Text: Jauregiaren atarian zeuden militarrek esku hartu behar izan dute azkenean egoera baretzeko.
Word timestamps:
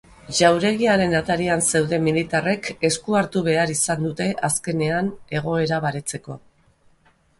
Jauregiaren 0.35 1.11
atarian 1.17 1.61
zeuden 1.65 2.07
militarrek 2.07 2.69
esku 2.89 3.17
hartu 3.19 3.43
behar 3.49 3.75
izan 3.75 4.03
dute 4.09 4.31
azkenean 4.49 5.13
egoera 5.41 5.81
baretzeko. 5.85 6.39